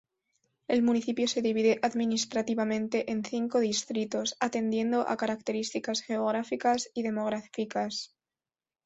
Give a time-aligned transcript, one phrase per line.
[0.67, 8.15] El municipio se divide administrativamente en cinco distritos, atendiendo a características geográficas y demográficas.